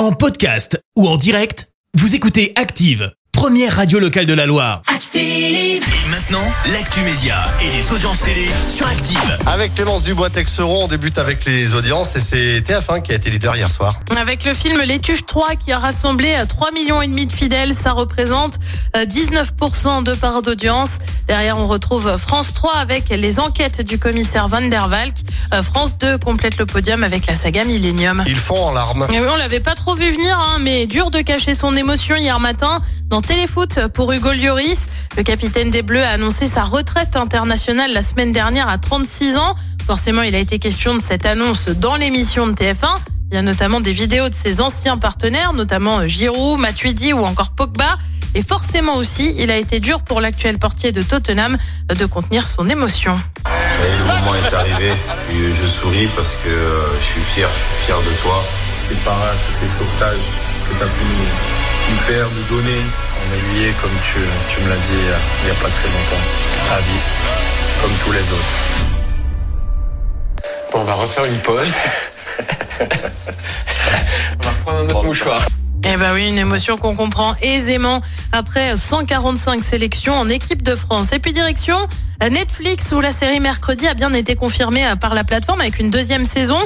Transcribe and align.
En 0.00 0.12
podcast 0.12 0.82
ou 0.96 1.06
en 1.06 1.18
direct, 1.18 1.68
vous 1.92 2.14
écoutez 2.14 2.54
Active, 2.56 3.12
première 3.32 3.76
radio 3.76 3.98
locale 3.98 4.24
de 4.24 4.32
la 4.32 4.46
Loire. 4.46 4.80
Active. 4.86 5.20
Et 5.20 6.08
maintenant, 6.10 6.42
l'actu 6.72 7.00
média 7.00 7.44
et 7.62 7.70
les 7.70 7.92
audiences 7.92 8.20
télé 8.20 8.46
sur 8.66 8.86
Active. 8.86 9.38
Avec 9.46 9.74
Clémence 9.74 10.04
Dubois-Texeron, 10.04 10.84
on 10.84 10.88
débute 10.88 11.18
avec 11.18 11.44
les 11.44 11.74
audiences 11.74 12.16
et 12.16 12.20
c'est 12.20 12.60
TF1 12.60 13.02
qui 13.02 13.12
a 13.12 13.16
été 13.16 13.28
leader 13.28 13.54
hier 13.56 13.70
soir. 13.70 14.00
Avec 14.16 14.46
le 14.46 14.54
film 14.54 14.80
Les 14.80 15.00
Tuches 15.00 15.26
3 15.26 15.56
qui 15.56 15.70
a 15.70 15.78
rassemblé 15.78 16.34
3 16.48 16.70
millions 16.72 17.02
et 17.02 17.06
demi 17.06 17.26
de 17.26 17.32
fidèles, 17.32 17.74
ça 17.74 17.92
représente 17.92 18.58
euh, 18.96 19.04
19% 19.04 20.02
de 20.02 20.14
part 20.14 20.40
d'audience. 20.40 20.96
Derrière, 21.28 21.58
on 21.58 21.66
retrouve 21.66 22.16
France 22.16 22.54
3 22.54 22.74
avec 22.76 23.10
les 23.10 23.38
enquêtes 23.38 23.82
du 23.82 23.98
commissaire 23.98 24.48
Van 24.48 24.62
der 24.62 24.88
Valk. 24.88 25.14
Euh, 25.52 25.62
France 25.62 25.98
2 25.98 26.18
complète 26.18 26.58
le 26.58 26.66
podium 26.66 27.02
avec 27.02 27.26
la 27.26 27.34
saga 27.34 27.64
Millennium. 27.64 28.22
Ils 28.26 28.36
font 28.36 28.66
en 28.66 28.72
larmes. 28.72 29.06
Et 29.12 29.18
oui, 29.18 29.26
on 29.28 29.36
l'avait 29.36 29.60
pas 29.60 29.74
trop 29.74 29.94
vu 29.94 30.10
venir, 30.10 30.38
hein, 30.38 30.58
mais 30.60 30.86
dur 30.86 31.10
de 31.10 31.20
cacher 31.20 31.54
son 31.54 31.76
émotion 31.76 32.14
hier 32.14 32.38
matin 32.38 32.80
dans 33.08 33.20
Téléfoot 33.20 33.88
pour 33.88 34.12
Hugo 34.12 34.32
Lloris. 34.32 34.86
Le 35.16 35.22
capitaine 35.22 35.70
des 35.70 35.82
Bleus 35.82 36.04
a 36.04 36.10
annoncé 36.10 36.46
sa 36.46 36.62
retraite 36.62 37.16
internationale 37.16 37.92
la 37.92 38.02
semaine 38.02 38.32
dernière 38.32 38.68
à 38.68 38.78
36 38.78 39.36
ans. 39.36 39.54
Forcément, 39.86 40.22
il 40.22 40.34
a 40.36 40.38
été 40.38 40.60
question 40.60 40.94
de 40.94 41.00
cette 41.00 41.26
annonce 41.26 41.68
dans 41.68 41.96
l'émission 41.96 42.46
de 42.46 42.52
TF1. 42.52 42.98
Il 43.30 43.34
y 43.34 43.36
a 43.36 43.42
notamment 43.42 43.80
des 43.80 43.92
vidéos 43.92 44.28
de 44.28 44.34
ses 44.34 44.60
anciens 44.60 44.98
partenaires, 44.98 45.52
notamment 45.52 46.06
Giroud, 46.06 46.60
Matuidi 46.60 47.12
ou 47.12 47.24
encore 47.24 47.50
Pogba. 47.50 47.98
Et 48.34 48.42
forcément 48.42 48.96
aussi, 48.96 49.34
il 49.38 49.50
a 49.50 49.56
été 49.56 49.80
dur 49.80 50.02
pour 50.02 50.20
l'actuel 50.20 50.58
portier 50.58 50.92
de 50.92 51.02
Tottenham 51.02 51.58
de 51.88 52.06
contenir 52.06 52.46
son 52.46 52.68
émotion. 52.68 53.20
Et 53.82 53.96
le 53.96 54.04
moment 54.04 54.34
est 54.34 54.54
arrivé 54.54 54.90
et 55.30 55.50
je 55.60 55.66
souris 55.66 56.08
parce 56.14 56.34
que 56.44 56.48
euh, 56.48 57.00
je 57.00 57.04
suis 57.04 57.20
fier, 57.22 57.48
je 57.48 57.76
suis 57.76 57.86
fier 57.86 57.98
de 57.98 58.12
toi. 58.22 58.44
C'est 58.80 58.98
par 59.04 59.18
là, 59.18 59.32
tous 59.46 59.52
ces 59.52 59.66
sauvetages 59.66 60.28
que 60.68 60.76
tu 60.76 60.82
as 60.82 60.86
pu 60.86 61.04
nous, 61.04 61.24
nous 61.90 62.00
faire, 62.00 62.26
nous 62.30 62.56
donner. 62.56 62.80
On 63.22 63.34
est 63.34 63.44
liés, 63.54 63.72
comme 63.80 63.96
tu, 64.02 64.18
tu 64.48 64.60
me 64.62 64.68
l'as 64.68 64.76
dit 64.76 64.92
euh, 64.92 65.16
il 65.40 65.44
n'y 65.46 65.50
a 65.50 65.54
pas 65.54 65.68
très 65.68 65.88
longtemps, 65.88 66.24
à 66.72 66.80
vie, 66.80 67.02
comme 67.80 67.92
tous 68.04 68.12
les 68.12 68.22
autres. 68.22 68.54
Bon, 70.72 70.80
on 70.80 70.84
va 70.84 70.94
refaire 70.94 71.24
une 71.24 71.40
pause. 71.40 71.74
on 72.80 74.44
va 74.44 74.50
reprendre 74.50 74.78
un 74.78 74.84
autre 74.84 75.04
mouchoir. 75.04 75.40
Eh 75.82 75.96
ben 75.96 76.12
oui, 76.12 76.28
une 76.28 76.38
émotion 76.38 76.76
qu'on 76.76 76.94
comprend 76.94 77.34
aisément 77.40 78.02
après 78.32 78.76
145 78.76 79.62
sélections 79.62 80.14
en 80.14 80.28
équipe 80.28 80.62
de 80.62 80.74
France. 80.74 81.12
Et 81.12 81.18
puis 81.18 81.32
direction 81.32 81.76
Netflix 82.28 82.92
où 82.92 83.00
la 83.00 83.12
série 83.12 83.40
Mercredi 83.40 83.88
a 83.88 83.94
bien 83.94 84.12
été 84.12 84.34
confirmée 84.36 84.84
par 85.00 85.14
la 85.14 85.24
plateforme 85.24 85.62
avec 85.62 85.78
une 85.78 85.88
deuxième 85.88 86.26
saison 86.26 86.58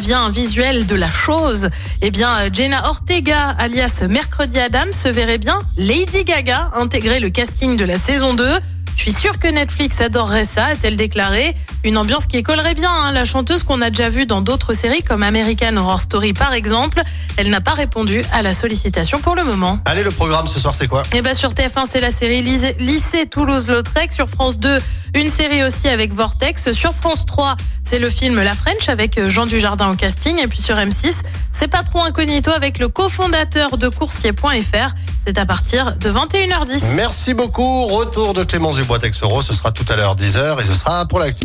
via 0.00 0.20
un 0.20 0.30
visuel 0.30 0.86
de 0.86 0.94
la 0.94 1.10
chose. 1.10 1.68
Eh 2.00 2.10
bien, 2.10 2.50
Jenna 2.50 2.88
Ortega 2.88 3.50
alias 3.58 4.04
Mercredi 4.08 4.58
Adam 4.58 4.90
se 4.90 5.08
verrait 5.08 5.38
bien 5.38 5.60
Lady 5.76 6.24
Gaga 6.24 6.70
intégrer 6.74 7.20
le 7.20 7.28
casting 7.28 7.76
de 7.76 7.84
la 7.84 7.98
saison 7.98 8.32
2. 8.32 8.48
Je 8.96 9.02
suis 9.02 9.12
sûre 9.12 9.38
que 9.38 9.48
Netflix 9.48 10.00
adorerait 10.00 10.46
ça, 10.46 10.66
a-t-elle 10.66 10.96
déclaré. 10.96 11.54
Une 11.84 11.98
ambiance 11.98 12.26
qui 12.26 12.42
collerait 12.42 12.74
bien, 12.74 12.90
hein, 12.90 13.10
la 13.12 13.24
chanteuse 13.24 13.64
qu'on 13.64 13.80
a 13.82 13.90
déjà 13.90 14.08
vue 14.08 14.24
dans 14.26 14.40
d'autres 14.40 14.72
séries 14.72 15.02
comme 15.02 15.22
American 15.22 15.76
Horror 15.76 16.00
Story 16.00 16.32
par 16.32 16.52
exemple. 16.52 17.02
Elle 17.36 17.50
n'a 17.50 17.60
pas 17.60 17.72
répondu 17.74 18.24
à 18.32 18.42
la 18.42 18.54
sollicitation 18.54 19.18
pour 19.20 19.34
le 19.34 19.42
moment. 19.44 19.78
Allez, 19.84 20.02
le 20.04 20.10
programme 20.12 20.46
ce 20.46 20.60
soir, 20.60 20.74
c'est 20.74 20.86
quoi? 20.86 21.02
Et 21.12 21.22
bah 21.22 21.34
sur 21.34 21.50
TF1, 21.54 21.84
c'est 21.90 22.00
la 22.00 22.10
série 22.10 22.42
Lycée- 22.42 23.26
Toulouse-Lautrec. 23.28 24.12
Sur 24.12 24.28
France 24.28 24.58
2, 24.58 24.80
une 25.14 25.28
série 25.28 25.64
aussi 25.64 25.88
avec 25.88 26.12
Vortex. 26.14 26.72
Sur 26.72 26.92
France 26.92 27.26
3, 27.26 27.56
c'est 27.84 27.98
le 27.98 28.10
film 28.10 28.40
La 28.40 28.54
French 28.54 28.88
avec 28.88 29.28
Jean 29.28 29.46
Dujardin 29.46 29.90
au 29.90 29.94
casting. 29.96 30.38
Et 30.38 30.46
puis 30.46 30.60
sur 30.60 30.76
M6, 30.76 31.22
c'est 31.52 31.68
Patron 31.68 32.04
Incognito 32.04 32.50
avec 32.52 32.78
le 32.78 32.88
cofondateur 32.88 33.76
de 33.76 33.88
coursier.fr. 33.88 34.94
C'est 35.26 35.38
à 35.38 35.46
partir 35.46 35.96
de 35.98 36.10
21h10. 36.10 36.94
Merci 36.96 37.32
beaucoup. 37.34 37.86
Retour 37.86 38.34
de 38.34 38.42
Clémence 38.44 38.76
Dubois-Texeron, 38.76 39.40
ce 39.40 39.52
sera 39.52 39.70
tout 39.70 39.84
à 39.88 39.96
l'heure 39.96 40.16
10h 40.16 40.60
et 40.60 40.64
ce 40.64 40.74
sera 40.74 41.06
pour 41.06 41.18
l'actu. 41.20 41.44